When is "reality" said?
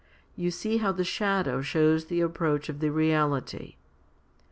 2.91-3.75